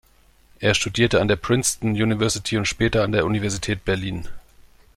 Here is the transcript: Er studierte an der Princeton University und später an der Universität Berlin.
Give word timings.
Er 0.57 0.73
studierte 0.73 1.21
an 1.21 1.27
der 1.27 1.35
Princeton 1.35 1.91
University 1.91 2.57
und 2.57 2.65
später 2.65 3.03
an 3.03 3.11
der 3.11 3.23
Universität 3.23 3.85
Berlin. 3.85 4.27